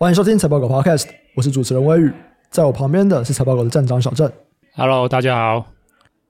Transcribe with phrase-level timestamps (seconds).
[0.00, 2.12] 欢迎收听财报狗 Podcast，我是主持人威宇，
[2.52, 4.30] 在我旁边的是财报狗的站长小郑。
[4.76, 5.66] Hello，大家好。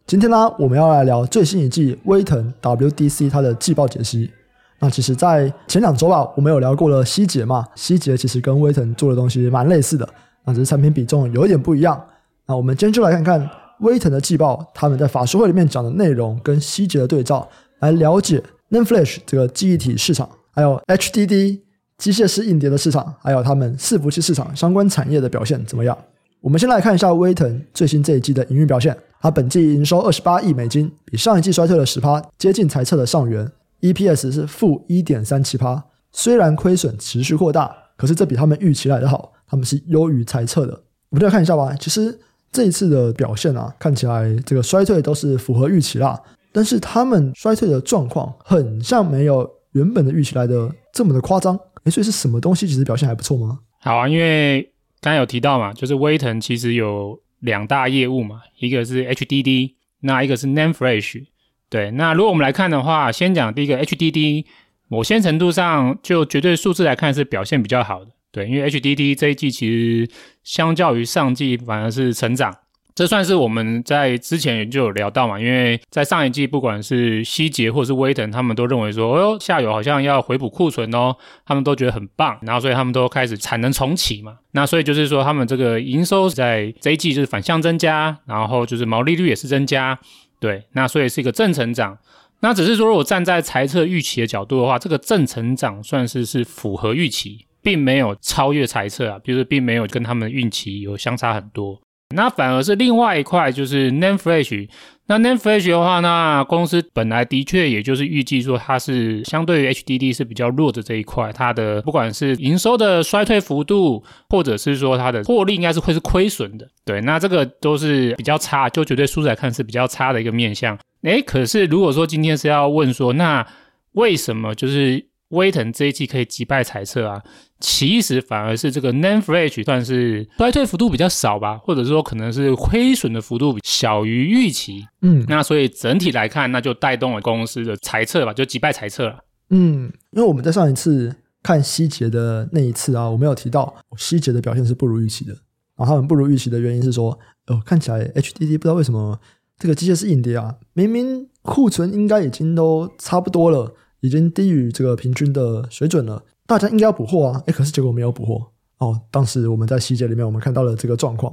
[0.06, 4.31] 今天呢，我们要来聊最新一季威腾 WDC 它的季报解析。
[4.78, 10.09] 那其实，在前两周吧，我们有聊过了希捷嘛，希捷其实跟威腾做的东西蛮类似的，
[10.46, 12.03] 那只是产品比重有一点不一样。
[12.46, 13.50] 那我们今天就来看看
[13.80, 17.46] 威腾的季报，他们在法说会里面讲的内容跟希捷的对照，
[17.80, 21.61] 来了解 NAND Flash 这个记忆体市场，还有 HDD
[21.99, 25.96] 机械式硬碟的市场，还有他们伺服器市场相关产业的表现怎么样？
[26.41, 33.50] 我们先来看一下威腾最新这一季的营运表现，它本季营收二十八亿美金，比上一季衰退了十趴，接近财测的上缘。
[33.80, 40.80] EPS 是负一点三七趴，虽然亏损持续扩大，可是这比他们预期来的好，他们是优于财测的。
[41.10, 41.74] 我们再看一下吧。
[41.80, 42.16] 其实
[42.52, 46.20] 这一次的表现啊，看起来这个衰退都是符合预期啦，
[46.52, 51.58] 但是他们衰退的状况很像没有原本的预期来的这么的夸张。
[51.88, 53.60] 诶，所以是什么东西其实表现还不错吗？
[53.80, 54.70] 好啊，因为
[55.01, 61.25] 刚才有提到嘛，就是威腾其实有两大业务嘛，一个是 HDD，那一个是 NAND Flash。
[61.70, 64.45] 对，那如果我们来看的话，先讲第一个 HDD，
[64.89, 68.11] 某些程度上就绝对数字来看是表现比较好的。
[68.30, 70.11] 对，因为 HDD 这一季其实
[70.42, 72.56] 相较于上季反而是成长，
[72.98, 75.38] 这算是我们在之前就有聊到嘛。
[75.38, 81.14] 因为在上一季，不管是希捷或是威腾，他们都认为说，哦，下游好像要回补库存哦，
[81.46, 84.38] 他们都觉得很棒，然后所以他们都开始产能重启嘛。
[84.50, 89.96] 那所以就是说，他们这个营收在这一季就是反向增加，然后就是毛利率也是增加。
[90.40, 91.96] 对，那所以是一个正成长。
[92.40, 101.80] 那只是说，如果站在财测预期的角度的话，这个正成长算是是符合预期，并没有超越财测啊，就是并没有跟他们的预期有相差很多。
[102.14, 104.69] 那反而是另外一块，就是 Name Flash。
[105.09, 116.67] 那 Name Flash 的话，那公司本来的确也就是预计说它是相对于 HDD 是比较弱的这一块，它的不管是营收的衰退幅度，或者是说它的获利，应该是会是亏损的。
[116.84, 120.79] 对，那这个都是比较差，就绝对数字来看是比较差的一个面向。
[121.03, 123.47] 诶，可是如果说今天是要问说，那
[123.92, 125.08] 为什么就是？
[125.30, 127.22] 威腾这一季可以击败财测啊，
[127.61, 134.87] 其实反而是这个 NAND Flash 算是衰退幅度比较少吧，或者说可能是亏损的幅度小于预期。
[135.03, 139.25] 嗯，那所以整体来看，那就带动了公司的财测吧，就击败财测了。
[139.50, 145.33] 嗯，因为我们在上一次看希捷的那一次啊，我没有提到希捷的表现是不如预期的。
[145.77, 147.19] 然后他们不如预期的原因是说，
[147.49, 149.21] 哦，看起来 HDD 不知道为什么
[149.59, 153.75] 这个机械式硬碟啊，明明库存应该已经都差不多了。
[154.01, 157.43] 已经低于这个平均的水准了，大家应该要补货啊！
[157.47, 158.47] 诶，可是结果没有补货
[158.79, 159.01] 哦。
[159.11, 161.33] 当时我们在细节里面，我们看到了这个状况。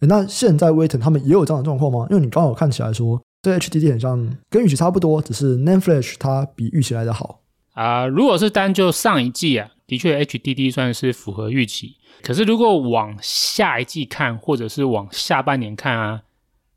[0.00, 2.06] 诶，那现在威腾他们也有这样的状况吗？
[2.10, 7.40] 因为你刚好看起来说，这 HDD 很像跟预期差不多，只是 NAND Flash 它比预期来的好
[7.72, 11.96] 啊、如果是单就上一季啊，的确 HDD 算是符合预期。
[12.22, 16.22] 可是如果往下一季看，或者是往下半年看啊。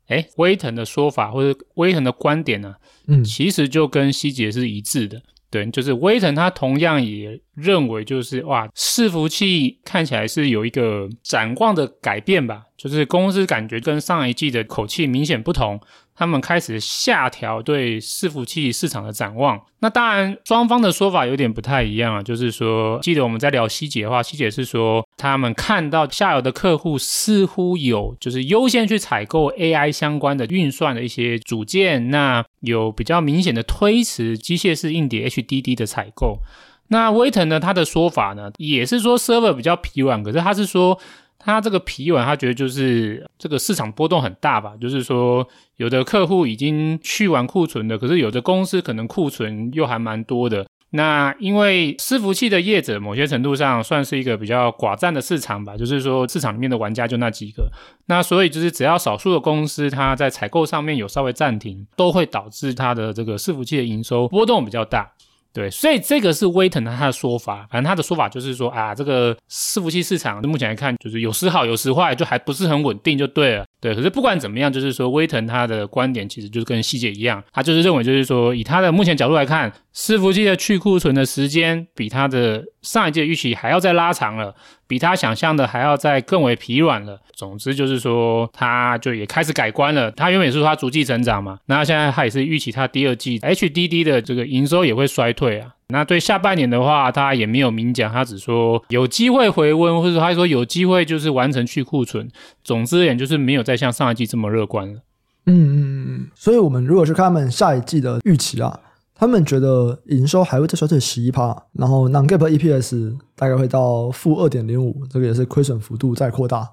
[0.08, 2.74] 诶，威腾的说法或者威腾的观点呢、啊？
[3.06, 5.22] 嗯，其实就跟希捷是一致的。
[5.50, 15.80] 对，就是威腾他同样也认为，就是哇，伺服器看起来是有一个展望的改变吧，就是公司感觉跟上一季的口气明显不同。
[16.18, 19.60] 他们开始下调对伺服器市场的展望。
[19.78, 22.20] 那当然，双方的说法有点不太一样啊。
[22.20, 36.40] 就是说，记得我们在聊希捷的话，希捷是说他们看到下游的客户似乎有就是优先去采购 AI 相关的运算的一些组件，那有比较明显的推迟机械式硬碟 HDD 的采购。
[36.88, 40.98] 那威腾呢，他的说法呢，也是说 server 比较疲软，可是他是说。
[41.40, 45.46] 他这个疲软，他觉得就是这个市场波动很大吧，就是说
[45.76, 50.66] 有的客户已经去完库存的，可是有的公司可能库存又还蛮多的。
[50.90, 57.70] 那因为伺服器的业者某些程度上算是一个比较寡占的市场吧，就是说市场里面的玩家就那几个，
[58.06, 65.12] 那所以就是只要少数的公司它在采购上面有稍微暂停，都会导致它的这个伺服器的营收波动比较大。
[65.52, 73.64] 对，所以这个是威腾的他的说法，反正他的说法就是说啊，这个伺服器市场目前来看，就是有时好有时坏，就还不是很稳定，就对了。
[73.80, 84.54] 对，可是不管怎么样，就是说威腾他的观点其实就是跟希捷一样，他就是认为就是说，以他的目前角度来看，伺服器的去库存的时间比他的上一季的预期还要再拉长了，
[84.88, 87.20] 比他想象的还要再更为疲软了。
[87.32, 90.10] 总之就是说，他就也开始改观了。
[90.10, 95.74] 他原本是说他逐季成长嘛，那现在他也是预期他第二季 HDD 的这个营收也会衰退啊。
[95.90, 102.28] 那对下半年的话，他也没有明讲，他只说有机会回温，或者他说有机会就是完成去库存。
[102.62, 105.00] 总之也，就是没有再像上一季这么乐观了。
[105.46, 106.30] 嗯嗯嗯。
[106.34, 108.78] 所以，我们如果去看他们下一季的预期啊，
[109.14, 116.68] 他们觉得营收还会再衰退十一趴，然后 non-GAAP EPS 大概会到负二点零五，这个也是亏损幅度在扩大。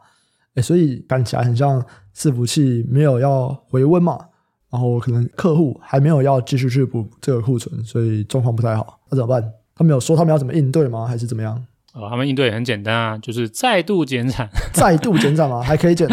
[0.56, 1.82] 哎，所以看起来很像
[2.14, 4.20] 伺服器没有要回温嘛，
[4.72, 9.00] 然后可能客户还没有要继续去补这个库存，所以状况不太好。
[9.10, 9.44] 那怎么办？
[9.76, 11.06] 他们有说他们要怎么应对吗？
[11.06, 11.56] 还是怎么样？
[11.94, 15.62] 哦，他们应对很简单啊，就是再度减产，再度减产吗？
[15.64, 16.08] 还可以减。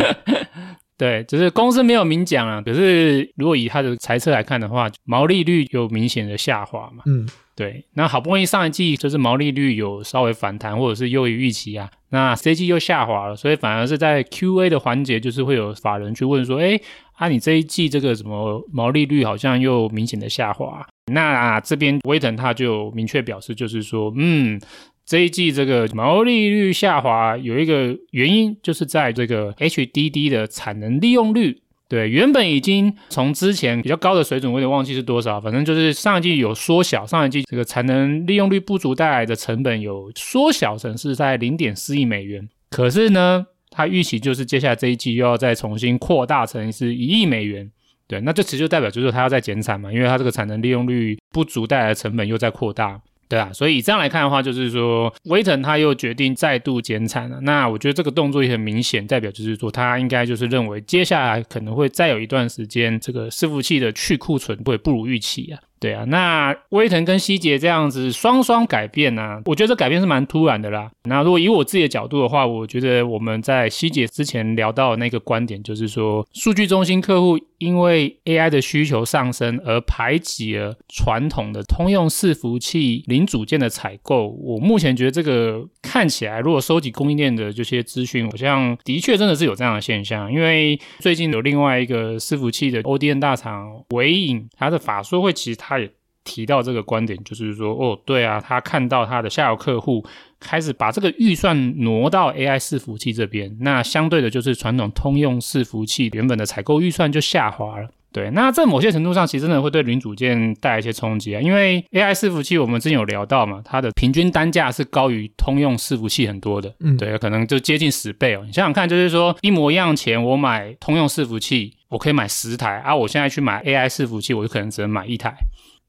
[0.97, 2.63] 对，只是公司没有明讲啊。
[2.63, 7.03] 可是如果以他的财测来看的话，毛利率有明显的下滑嘛。
[7.07, 7.27] 嗯，
[7.57, 7.85] 对。
[7.95, 11.91] 那好不容易上一季就是毛利率有稍微反弹，或者是优于预期啊。
[12.11, 16.79] 那这一季又下滑了，所以反而是在 QA 的环节，就是会有法人去问说：“哎，
[17.23, 24.61] 啊，你这一季这个什么毛利率好像又明显的下滑？”那、啊、这边威腾他就明确表示，就是说，嗯。
[25.05, 42.49] 这一季这个毛利率下滑有一个原因，就是在这个 HDD 的产能利用率，对，原本已经从之前比较高的水准，我有点忘记是多少，反正就是上一季有缩小，上一季这个产能利用率不足带来的成本有缩小成是在零点四亿美元。
[42.71, 47.69] 可是呢，它预期就是接下来这一季又要再重新扩大成是一亿美元，
[48.07, 53.01] 对，那这其实就代表就是它要再减产嘛，因为它这个产能利用率不足带来的成本又在扩大。
[53.29, 57.41] 对啊，所以这样来看的话，就是说威腾他又决定再度减产了。
[57.41, 65.59] 那我觉得这个动作也很明显，代表就是说他应该就是认为接下来可能会再有一段时间，这个伺服器的去库存会不如预期啊。
[65.83, 70.89] 对啊，那威腾跟希捷这样子双双改变呢、我觉得这改变是蛮突然的啦。
[71.03, 84.29] 那如果以我自己的角度的话，我觉得我们在希捷之前聊到的那个观点，就是说数据中心客户因为 AI 的需求上升而排挤了传统的通用伺服器零组件的采购。
[84.29, 90.33] 我目前觉得这个看起来，如果收集供应链的这些资讯，好像的确真的是有这样的现象。
[90.33, 95.91] 因为最近有另外一个伺服器的 ODN 大厂纬颖，它的法说会其实他也
[96.25, 100.05] 提到这个观点，就是说，哦，对啊，他看到他的下游客户
[100.39, 107.89] 开始把这个预算挪到 AI 伺服器这边，那相对的，就是传统通用伺服器原本的采购预算就下滑了。
[108.13, 118.43] 对，那在某些程度上，其实真的会对零组件带来一些冲击啊，因为 AI 伺服器我们之前有聊到嘛，它的平均单价是高于通用伺服器很多的，嗯，对，可能就接近十倍哦。
[118.45, 125.33] 你想想看，就是说一模一样钱，我买通用伺服器，我可以买十台啊，我现在去买 AI 伺服器，我就可能只能买一台。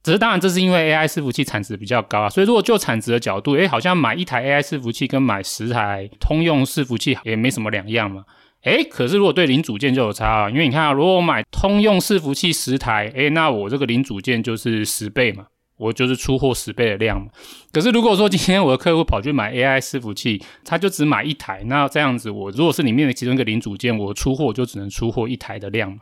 [0.03, 8.25] 只是当然，这是因为 AI 伺服器产值比较高啊，所以如果就产值的角度，诶，好像买一台 AI 伺服器跟买十台通用伺服器也没什么两样嘛。
[8.63, 15.45] 诶，可是如果对零组件就有差啊，因为你看啊，如果我买通用伺服器十台，诶，那我这个零组件就是十倍嘛，
[15.77, 17.27] 我就是出货十倍的量。
[17.71, 25.97] 可是如果说今天我的客户跑去买 AI 伺服器，他就只买一台，那这样子我如果是里面的其中一个零组件，我出货就只能出货一台的量。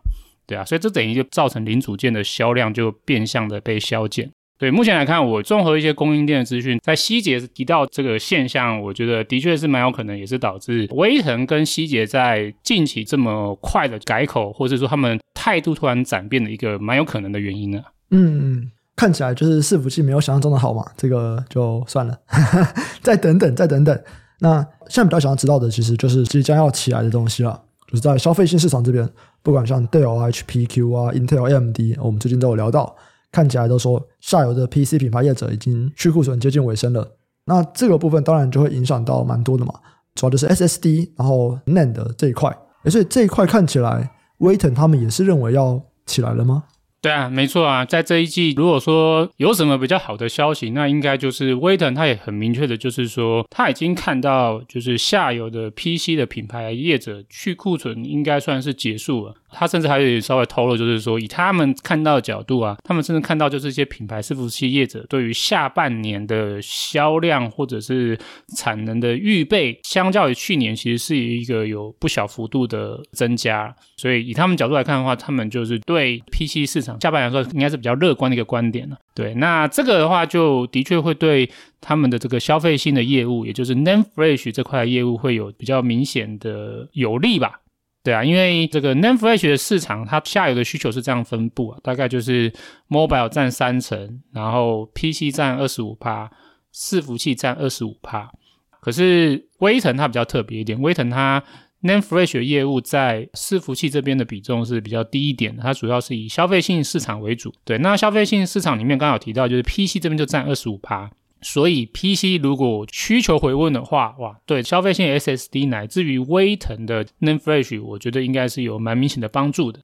[0.48, 4.30] 对啊，所以这等于就造成零组件的销量就变相的被削减。
[4.58, 17.82] 对，目前来看，我综合一些供应链的资讯，在希捷提到这个现象，我觉得的确是蛮有可能，也是导致威腾跟希捷在近期这么快的改口，或者说他们态度突然转变的一个蛮有可能的原因呢。
[18.12, 22.18] 嗯，看起来就是伺服器没有想象中的好嘛，这个就算了，
[23.02, 24.00] 再等等，再等等。
[24.40, 29.08] 那现在比较想要知道的，其实就是即将要起来的东西了，就是在消费性市场这边。
[29.44, 32.96] 不管像 Dell、HP、Q 啊、Intel、AMD，我们最近都有聊到，
[33.32, 37.08] 看起来都说下游的 PC 品牌业者已经去库存接近尾声了。
[37.46, 39.74] 那这个部分当然就会影响到蛮多的嘛，
[40.14, 42.56] 主要就是 SSD，然后 NAND 这一块。
[42.86, 46.64] 所以这一块看起来，威腾他们也是认为要起来了吗？
[47.02, 59.34] 对啊，没错啊，在这一季，如果说有什么比较好的消息，那应该就是威腾，他也很明确的，就是说他已经看到，就是下游的 PC 的品牌业者去库存，应该算是结束了。
[59.52, 68.18] 他甚至还有稍微透露，就是说以他们看到的角度啊，他们甚至看到就是一些品牌伺服器业者对于下半年的销量或者是
[68.58, 73.74] 产能的预备，相较于去年其实是一个有不小幅度的增加。
[73.98, 78.98] 所以以他们角度来看的话，他们就是对 PC 市场下半年来说应该是比较乐观的一个观点了。
[79.14, 81.50] 对，那这个的话就的确会对
[81.82, 87.60] 他们的这个消费性的业务，也就是 NAND Flash 这块业务会有比较明显的有利吧。
[88.04, 92.52] 对啊，因为这个 NAND Flash 的市场，它下游的需求是这样分布啊，大概就是
[92.90, 96.32] Mobile 占三成，然后 PC 占二十五趴，
[96.74, 98.32] 伺服器占二十五趴。
[98.80, 101.44] 可是威腾它比较特别一点，威腾它
[101.84, 107.54] NAND Flash 的业务在伺服器这边的比重是比较低一点的，它主要是以消费性市场为主。
[107.64, 111.12] 对，那消费性市场里面刚好提到，就是 PC 这边就占二十五趴。
[111.42, 119.80] 所以 PC 如果需求回温的话，哇，对消费性 SSD 乃至于威腾的 NAND Flash，我觉得应该是有蛮明显的帮助的。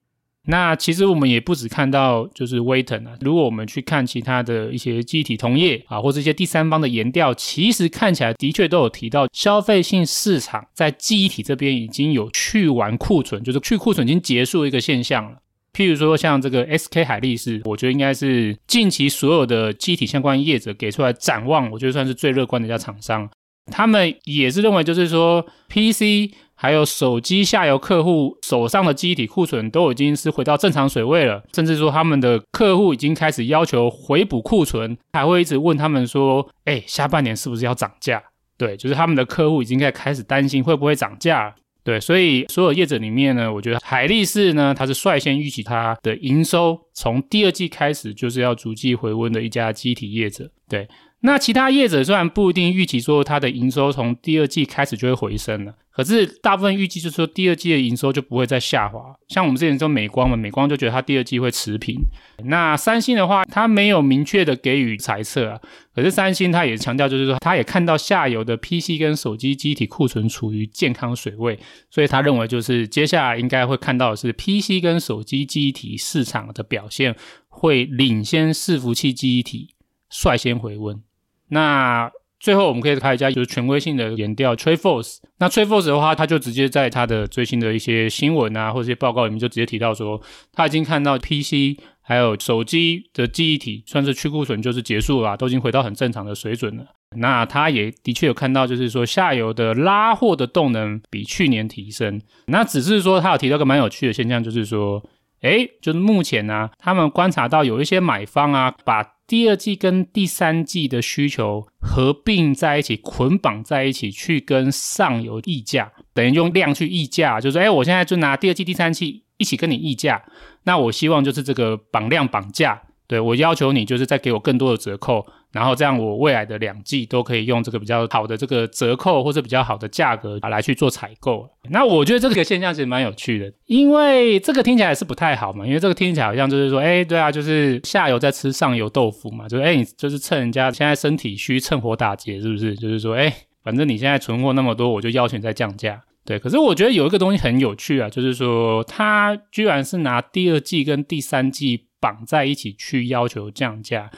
[0.50, 15.38] 那其实我们也不只看到就是威腾啊，如果我们去看其他的一些记忆体同业啊，或者一些第三方的研调，其实看起来的确都有提到消费性市场在记忆体这边已经有去完库存，就是去库存已经结束一个现象了。
[15.78, 23.30] 譬如说像这个 SK 海力士，我觉得应该是近期所有的记忆体相关业者给出来展望，我觉得算是最乐观的一家厂商。
[23.70, 26.34] 他们也是认为，就是说 PC。
[26.60, 38.20] 还有手机下游客户手上的记忆体库存都已经是回到正常水位了，甚至说他们的客户已经开始要求回补库存，还会一直问他们说：“哎，下半年是不是要涨价？”
[38.58, 41.54] 对，就是他们的客户已经在开始担心会不会涨价。
[41.88, 50.50] 对，所以所有业者里面呢，我觉得海力士呢，它是率先预期它的营收从第二季开始就是要逐季回温的一家机体业者。
[50.68, 50.86] 对。
[51.20, 59.00] 那其他业者虽然不一定预期说它的营收从第二季开始就会回升了，可是大部分预计就是说第二季的营收就不会再下滑。
[59.26, 61.96] 像我们之前说美光嘛，美光就觉得它第二季会持平。
[62.44, 65.60] 那三星的话，它没有明确的给予财测啊，
[65.92, 71.58] 可是三星它也强调就是说，它也看到下游的 PC 跟手机机体库存处于健康水位，
[71.90, 77.16] 所以他认为就是接下来应该会看到的是 PC 跟手机机体市场的表现
[77.48, 79.74] 会领先伺服器机体
[80.08, 81.02] 率先回温。
[81.48, 85.16] 那最后我们可以看一下，就是权威性的研调，TrendForce。
[85.38, 90.20] 那 TrendForce 的话，他就直接在他的最新的一些新闻啊，或者一些报告里面就直接提到说，
[90.52, 96.84] 他已经看到 PC 还有手机的记忆体算是去库存就是结束了，都已经回到很正常的水准了。
[97.16, 102.20] 那他也的确有看到，就是说下游的拉货的动能比去年提升。
[102.46, 105.02] 那只是说他有提到个蛮有趣的现象，就是说，
[105.40, 120.24] 诶，就是目前呢、啊，他们观察到有一些买方啊，把第二季跟第三季的需求合并在一起，捆绑在一起，去跟上游议价，等于用量去议价，就是哎，我现在就拿第二季、第三季一起跟你议价，
[120.64, 122.82] 那我希望就是这个绑量绑价。
[123.08, 131.48] 对，我要求你就是再给我更多的折扣，然后这样我未来的两季都可以用这个比较好的这个折扣或者比较好的价格啊来去做采购。
[131.70, 142.76] 那我觉得这个现象其实蛮有趣的，因为这个听起来是不太好嘛，因为这个听起来好像就是说，哎，对啊，就是下游在吃上游豆腐嘛，就是哎，你就是趁人家现在身体虚，趁火打劫，是不是？
[142.76, 143.32] 就是说，哎，
[143.64, 146.02] 反正你现在存货那么多，我就要求你再降价。
[146.28, 151.86] 对，可是我觉得有一个东西很有趣啊，就是说，他居然是拿第二季跟第三季。
[152.00, 154.08] 绑在一起去要求降价，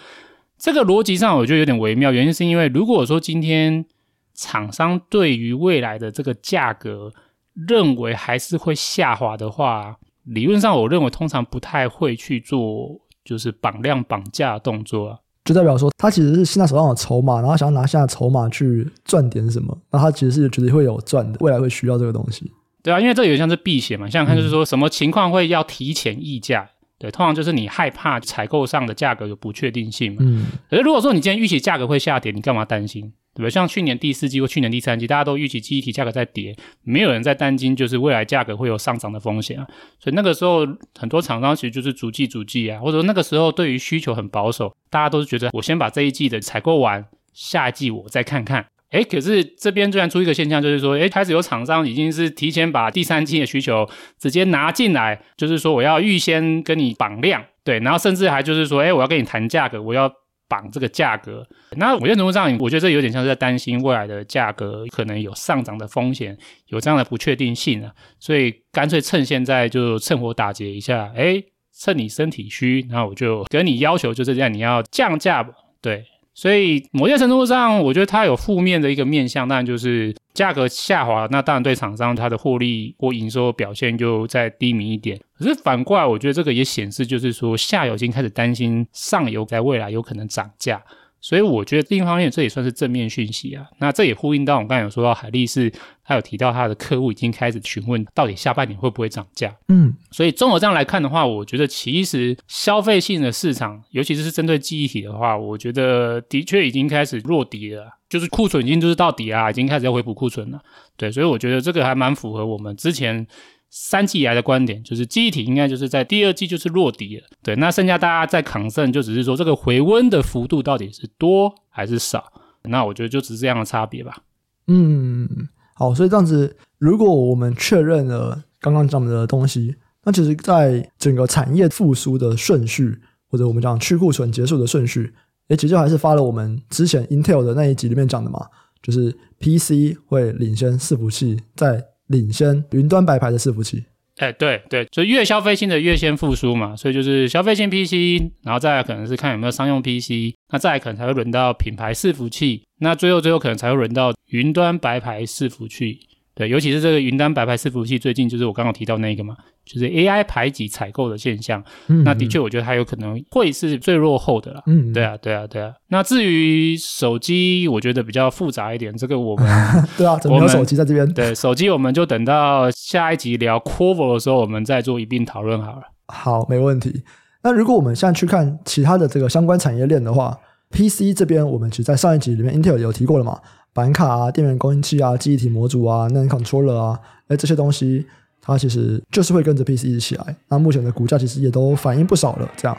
[0.59, 2.13] 这个逻辑上我觉得有点微妙。
[2.13, 3.87] 原因是因为如果说今天
[4.35, 7.11] 厂商对于未来的这个价格
[7.55, 22.51] 认为还是会下滑的话，理论上我认为通常不太会去做就是绑量绑价的动作，就代表说他其实是现在手上有筹码，然后想要拿下筹码去赚点什么，那他其实是觉得会有赚的，未来会需要这个东西。
[22.83, 26.69] 对啊，因为这有点像是避险嘛，像看就是说什么情况会要提前溢价。
[26.99, 30.19] 对，通常就是你害怕采购上的价格有不确定性嘛。
[30.21, 30.49] 嗯。
[30.69, 33.11] 可是如果说你今天预期价格会下跌，你干嘛担心？
[33.35, 33.51] 对不对？
[33.51, 39.67] 像去年第四季或去年第三季，大家都预期记忆体价格在跌，没有人在担心就是未来价格会有上涨的风险啊。
[39.99, 40.67] 所以那个时候
[40.99, 48.67] 很多厂商其实就是逐季逐季啊，或者说那个时候对于需求很保守，大家都是觉得我先把这一季的采购完，下一季我再看看。
[48.91, 60.13] 诶，可是这边突然出一个现象，就是说，诶，开始有厂商已经是提前把第三季的需求直接拿进来，就是说我要预先跟你绑量，对，然后甚至还就是说，诶，我要跟你谈价格，我要
[60.51, 61.47] 绑这个价格。
[61.77, 75.49] 那某些程度上，我觉得这有点像是在担心未来的价格可能有上涨的风险，有这样的不确定性啊，所以干脆趁现在就趁火打劫一下，诶，趁你身体虚，然后我就跟你要求就是这样，你要降价，
[75.81, 76.05] 对。
[76.33, 85.21] 所以某些程度上，我觉得它有负面的一个面向，当然就是价格下滑，那当然对厂商它的获利或营收表现就再低迷一点。
[85.39, 90.83] 可是反过来，我觉得这个也显示，就是说下游已经开始担心上游在未来有可能涨价。
[91.21, 93.67] 所以我觉得另一方面，这也算是正面讯息啊。
[93.79, 95.73] 那这也呼应到我们刚才有说到海力士，
[96.03, 99.55] 他有提到他的客户已经开始询问，到底下半年会不会涨价。
[99.69, 110.61] 嗯，所以综合这样来看的话，我觉得其实消费性的市场，尤其是针对记忆体的话，我觉得的确已经开始落底了，就是库存已经就是到底啊，已经开始要回补库存了。
[110.97, 113.27] 对，所以我觉得这个还蛮符合我们之前。
[113.71, 117.25] 三季以来的观点就是，记忆体应该就是在第二季就是落底了。
[117.41, 122.33] 对，那剩下大家在抗胜，就只是说这个回温的幅度到底是多还是少？
[122.65, 124.25] 那我觉得就只是这样的差别吧。
[124.67, 125.29] 嗯，
[125.75, 132.99] 好，所以这样子，如果我们确认了刚刚讲的东西，那其实在整个产业复苏的顺序，
[133.29, 135.15] 或者我们讲去库存结束的顺序，
[135.47, 138.45] 诶，其实还是发了我们之前 Intel 的那一集里面讲的嘛，
[138.83, 141.81] 就是 PC 会领先伺服器在。
[142.11, 143.85] 领先云端白牌的伺服器，
[144.17, 156.01] 哎，对对，就越消费性的越先复苏嘛，所以就是消费性 PC，然后再来可能是看有没有商用 PC，那再来可能才会轮到品牌伺服器，那最后最后可能才会轮到云端白牌伺服器。
[156.35, 161.63] 对，尤其是这个云端白牌伺服器，最近就是我刚刚提到那个嘛，就是 AI 排挤采购的现象。
[161.89, 164.63] 嗯，那的确，我觉得它有可能会是最落后的啦。
[164.67, 165.73] 嗯，对啊，对啊，对啊。
[165.89, 168.97] 那至于手机，我觉得比较复杂一点。
[168.97, 169.47] 这个我们
[169.99, 171.07] 对啊，怎么有手机在这边？
[171.13, 175.83] 对，手机我们就等到下一集聊 Qorvo 的时候，我们再做一并讨论好了。
[176.09, 177.03] 好，没问题。
[177.43, 180.39] 那如果我们现在去看其他的这个相关产业链的话
[180.71, 183.39] ，PC 这边我们其实在上一集里面 Intel 有提过了嘛。
[183.73, 186.99] 板卡啊、电源供应器啊、记忆体模组啊、nan controller 啊，
[187.29, 188.07] 哎，这些东西
[188.41, 190.37] 它其实就是会跟着 PC 一起起来。
[190.49, 192.51] 那目前的股价其实也都反映不少了。
[192.57, 192.77] 这样，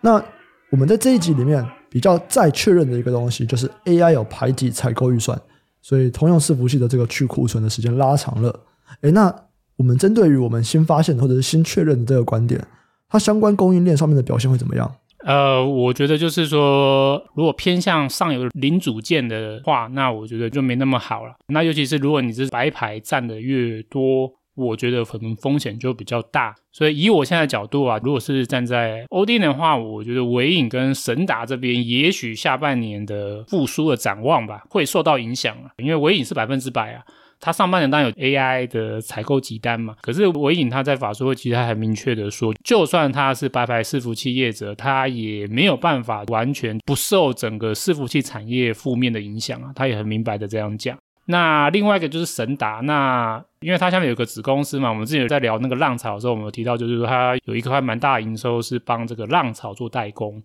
[0.00, 0.22] 那
[0.70, 5.36] 我们在这一集里面比较再确认的一个东西，就是 AI 有排挤采购预算，
[5.82, 8.60] 所以通用伺服器的这个去库存的时间拉长了。
[9.00, 9.34] 哎，那
[9.76, 12.64] 我们针对于我们新发现或者是新确认的这个观点，
[13.08, 14.94] 它相关供应链上面的表现会怎么样？
[15.24, 21.34] 呃，我觉得就是说，如果偏向上游零组件的话，那我觉得就没那么好了。
[21.48, 26.54] 那尤其是如果你是白牌占的越多，我觉得可能风险就比较大。
[26.72, 37.02] 所以以我现在的角度啊，如果是站在 od 的话，我觉得纬颖跟神达这边，也许下半年的复苏的展望吧，会受到影响啊，因为纬颖是百分之百啊。
[37.40, 50.96] 他上半年当然有 AI 的采购集单嘛，可是纬颖他在法说会其实他很明确的说，就算他是白牌伺服器业者，他也没有办法完全不受整个伺服器产业负面的影响啊，他也很明白的这样讲。
[51.26, 60.42] 那另外一个就是神达，那因为它下面有个子公司嘛，我们之前有在聊那个浪潮的时候，我们有提到就是说它有一块蛮大的营收是帮这个浪潮做代工，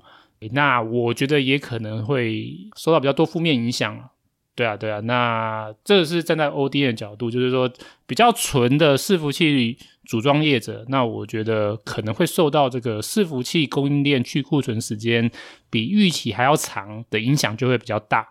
[0.52, 3.98] 那我觉得也可能会受到比较多负面影响。
[4.56, 7.70] 对啊，对啊，那这是站在 ODN 的角度，就是说
[8.08, 15.30] 比较纯的伺服器组装业者，那我觉得可能会受到这个伺服器供应链去库存时间
[15.70, 18.26] 比预期还要长的影响就会比较大。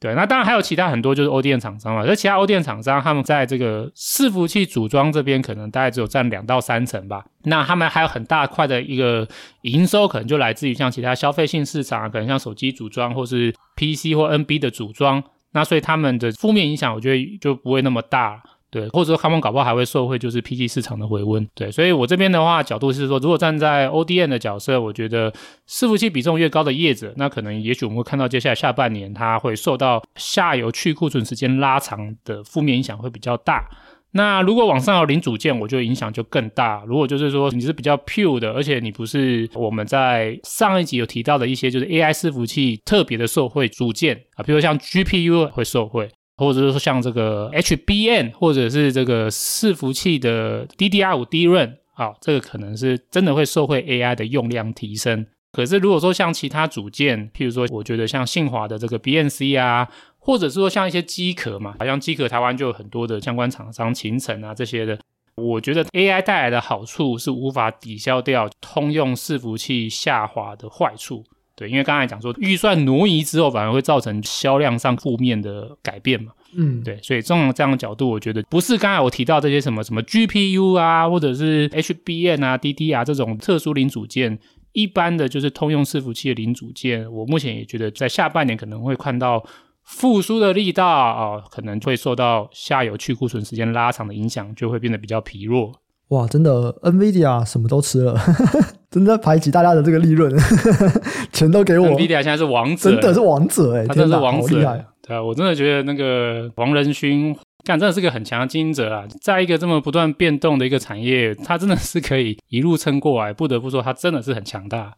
[0.00, 9.28] 对，那当然还有其他很多就是 ODN 厂商嘛，那其他 ODN 厂商他们在这个伺服器组装这边可能大概只有占两到三成吧，那他们还有很大块的一个
[9.62, 15.22] 营收可能就来自于像其他消费性市场，可能像手机组装或是 PC 或 NB 的组装。
[15.58, 18.40] 那所以他们的负面影响，我觉得就不会那么大，
[18.70, 25.32] 对，或者说他们搞不好还会受惠，就是 PG 市场的回温，对，所以我这边的话角度是说，如果站在 ODM 的角色，我觉得
[25.68, 33.68] 伺服器比重越高的业者，那可能也许我们会看到接下来下半年它会受到下游去库存时间拉长的负面影响会比较大。
[34.12, 36.82] 那如果往上有零组件，我觉得影响就更大。
[36.86, 55.26] 如果就是说你是比较 pure 的，而且你不是我们在上一集有提到的一些就是 AI 伺服器特别的受惠组件啊，比如像 GPU 会受惠，或者是说像这个 HBM 或者是这个伺服器的 DDR5 DRAM 啊，这个可能是真的会受惠 AI 的用量提升。
[55.52, 59.86] 可是如果说像其他组件，譬如说我觉得像信华的这个 BNC 啊。
[60.28, 64.98] 或者是说像一些机壳嘛，好像机壳台湾就有很多的相关厂商，勤诚啊这些的。
[65.36, 71.24] 我觉得 AI 带来的好处是无法抵消掉通用伺服器下滑的坏处。
[71.56, 76.32] 对，因为刚才讲说预算挪移之后，反而会造成销量上负面的改变嘛。
[76.54, 84.38] 嗯，对，所以从这样的角度，我觉得不是刚才我提到这些什么什么 GPU 啊，或者是 HBN 啊、DDR 这种特殊零组件，
[84.72, 89.42] 一般的就是通用伺服器的零组件，我目前也觉得在下半年可能会看到。
[89.88, 95.72] 复苏的力道啊、哦，可能会受到下游去库存时间拉长的影响，就会变得比较疲弱。
[96.08, 98.14] 哇，真的，NVIDIA 什么都吃了，
[98.90, 100.32] 真的排挤大家的这个利润，
[101.32, 101.88] 钱都给我。
[101.88, 104.84] NVIDIA 现在是王者，真的是王者哎，他真的是王者。
[105.02, 113.32] 对啊，我真的觉得那个王仁勋干真的是个很强的经营者啊，在一个这么不断变动的一个产业，他真的是可以一路撑过来。
[113.32, 114.94] 不得不说，他真的是很强大。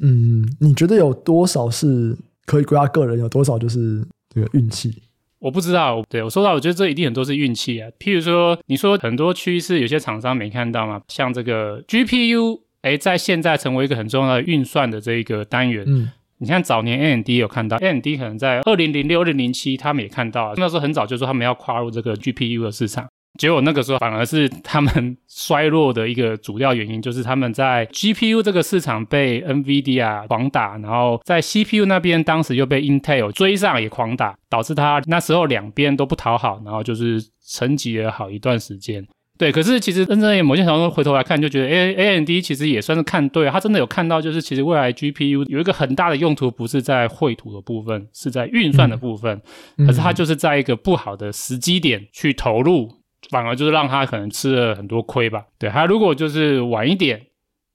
[0.00, 4.02] 嗯，你觉得有多少是可以归他个人，有多少就是？
[4.32, 5.02] 这个运气，
[5.40, 6.02] 我不知道。
[6.08, 7.90] 对，我说到，我觉得这一定很多是运气啊。
[7.98, 15.84] 譬如说，你说很多趋势，有些厂商没看到嘛，像这个 GPU，哎，在现在成为一个很重要的运算的这一个单元。
[15.86, 23.08] 嗯，你像早年 AMD 有看到，AMD 可能在二零零六、二零零七，他们也看到，那时候很早就说他们要跨入这个 GPU 的市场。
[23.38, 39.06] 结果那个时候反而是他们 衰落的一个主要原因，就是他们在 GPU 这个市场被 NVIDIA 狂打，然后在 CPU 那边当时又被 Intel 追上也狂打，导致他那时候两边都不讨好，然后就是沉寂了好一段时间。
[39.38, 49.40] 对，可是其实真正的某些程度回头来看，就觉得 A A N D 其实也算是看对，他真的有看到，就是其实未来 GPU 有一个很大的用途，不是在绘图的部分，是在运算的部分，
[49.78, 52.99] 嗯、可是他就是在一个不好的时机点去投入。
[53.28, 55.44] 反而就是让他可能吃了很多亏吧。
[55.58, 57.26] 对，他如果就是晚一点，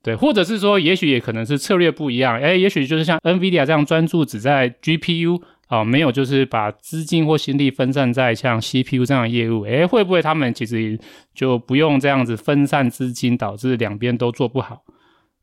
[0.01, 10.99] 对，或者是说，也许也可能是策略不一样，哎，也许就是像 NVIDIA 这样专注只在 GPU 啊、没有就是把资金或心力分散在像 CPU 这样的业务，哎，会不会他们其实
[11.34, 14.84] 就不用这样子分散资金，导致两边都做不好？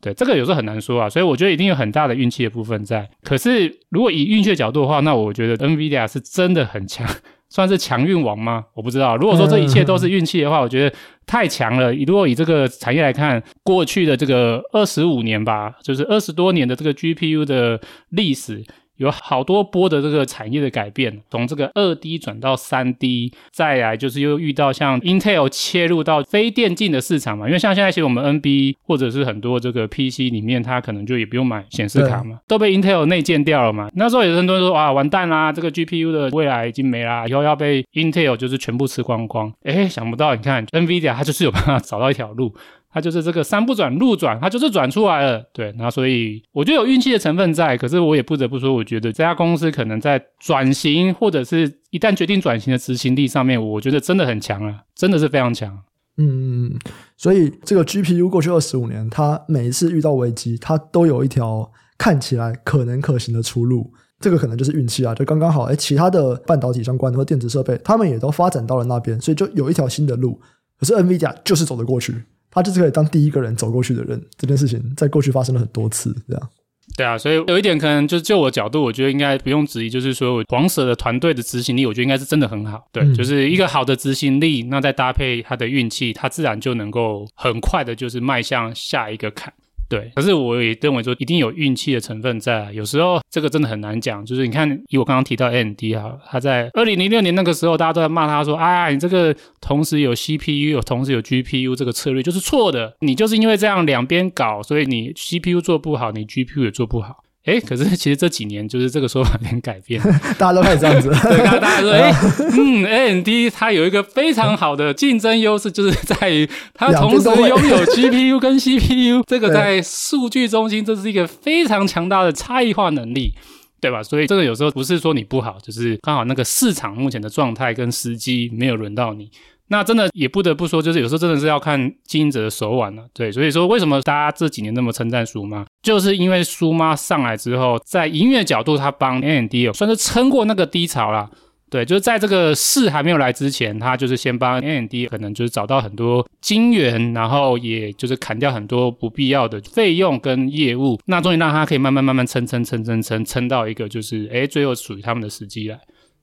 [0.00, 3.10] 对，这个有时候很难说啊，所以我觉得一定有很大的运气的部分在。
[3.24, 7.04] 可是如果以运气的角度的话，那我觉得 NVIDIA 是真的很强，
[7.52, 8.64] 算是强运王吗？
[8.72, 9.14] 我不知道。
[9.18, 11.92] 如果说这一切都是运气的话，我觉得太强了。
[12.06, 18.64] 如果以这个产业来看，过去的这个二十五年吧，就是二十多年的这个 GPU 的历史。
[18.96, 33.88] 有好多波的这个产业的改变，从这个二 D 转到三 D，再来就是又遇到像 Intel 切入到非电竞的市场嘛，因为像现在其实我们 NB 或者是很多这个 PC 里面，它可能就也不用买显示卡嘛，都被 Intel 内建掉了嘛。
[33.94, 39.52] 那时候有很多人说啊，完蛋啦，这个 GPU 的未来已经没啦，以后要被 Intel 就是全部吃光光。
[39.64, 42.54] 诶，想不到，你看 NVIDIA 它就是有办法找到一条路。
[42.92, 45.42] 它就是这个山不转路转，它就是转出来了。
[45.52, 55.78] 对，那所以我觉得有运气的成分在，可是我也不得不说，我觉得这家公司可能在转型或者是一旦决定转型的执行力上面，我觉得真的很强啊，真的是非常强。
[56.18, 56.70] 嗯，
[57.16, 63.90] 所以这个 GPU 过去二十五年，它每一次遇到危机，它都有一条看起来可能可行的出路。
[64.20, 65.64] 这个可能就是运气啊，就刚刚好。
[65.64, 70.40] 哎，其他的半导体相关的或电子设备，他们也都发展到了那边，所以就有一条新的路。
[70.78, 72.14] 可是 NVIDIA 就是走得过去。
[72.52, 76.50] 他就是可以当第一个人走过去的人，这件事情在过去发生了很多次，这样。
[76.96, 82.86] 对啊，所以有一点可能就是就我角度，我觉得应该不用质疑，就是说黄蛇的团队的执行力，我觉得应该是真的很好。
[82.92, 89.50] 对，嗯、就是一个好的执行力，那再搭配他的运气，他自然就能够很快的，就是迈向下一个坎。
[89.92, 94.24] 对，可是我也认为说一定有运气的成分在，有时候这个真的很难讲。
[94.24, 102.96] 就是你看，以我刚刚提到 AMD 哈，他在二零零六年那个时候，大家都在骂他说：“哎呀，你这个同时有 CPU，有同时有 GPU，这个策略就是错的。
[103.00, 110.00] 你就是因为这样两边搞，所以你 CPU 做不好，你 GPU 也做不好。”哎，可是其实这几年就是这个说法有点改变，
[110.38, 111.08] 大家都开始这样子。
[111.08, 112.12] 对，大家说，哎，
[112.56, 123.34] 嗯，AMD 它有一个非常好的竞争优势，就是在于它同时拥有 GPU 跟 CPU， 这个在数据中心这是一个非常强大的差异化能力，
[123.80, 124.00] 对吧？
[124.02, 129.28] 所以这个有时候不是说你不好，就是刚好那个市场目前的状态跟时机没有轮到你。
[129.72, 141.30] 那真的也不得不说，就是有时候真的是要看经营者的手腕了，对，所以说为什么大家这几年那么称赞苏妈，就是因为苏妈上来之后，在营运角度，他帮 AMD 算是撑过那个低潮了，
[141.70, 155.80] 对，就是在这个事还没有来之前，他就是先帮 AMD 可能就是找到很多金源，然后也就是砍掉很多不必要的费用跟业务，那终于让他可以慢慢慢慢撑撑撑撑撑撑到一个就是诶最后属于他们的时机来。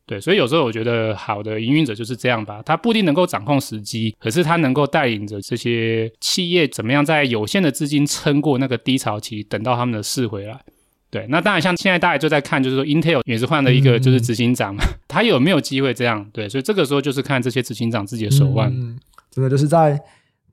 [0.09, 10.59] 对，所以有时候我觉得好的营运者就是这样吧，他不一定能够掌控时机，可是他能够带领着这些企业怎么样在有限的资金撑过那个低潮期，等到他们的势回来。
[11.11, 16.27] 对，那当然像现在大家就在看，就是说 Intel 也是换了一个就是执行长嘛，嗯、 他有没有机会这样？
[16.33, 18.67] 对，所以这个时候就是看这些执行长自己的手腕。
[18.71, 18.97] 嗯，
[19.29, 20.01] 真的就是在。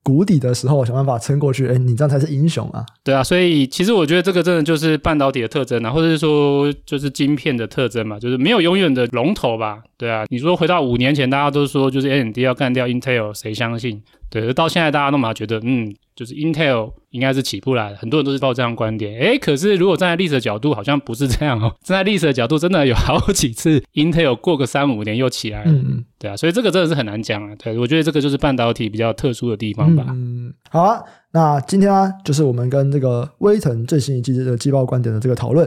[0.07, 2.87] 谷底的时候想办法撑过去，哎，你这样才是英雄啊！
[3.03, 9.83] 对啊，所以其实我觉得这个真的就是半导体的特征啊，或者是说就是晶片的特征嘛，就是没有永远的龙头吧？
[9.97, 14.01] 对啊，你说回到五年前，大家都说就是 AMD 要干掉 Intel，谁相信？
[14.29, 19.19] 对，到现在大家都嘛觉得，嗯，就是 Intel 应该是起不来，很多人都是抱这样观点。
[19.19, 21.75] 诶，可是如果站在历史的角度，好像不是这样哦。
[21.83, 25.71] 站在历史的角度，真的有好几次 Intel 过个三五年又起来了。
[25.71, 27.55] 嗯，对啊，所以这个真的是很难讲啊。
[27.57, 30.05] 对，我觉得这个就是半导体比较特殊的地方吧。
[30.09, 31.01] 嗯，好啊，
[31.33, 35.67] 那今天啊，就是我们跟这个威腾最新一季的季报观点的这个讨论，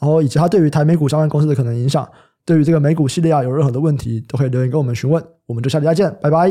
[0.00, 2.06] 然后以及它对于台美股相关公司的可能影响。
[2.46, 5.22] 对于这个美股系列啊，有任何的问题都可以留言跟我们询问。
[5.46, 6.50] 我们就下期再见，拜拜，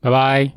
[0.00, 0.52] 拜拜。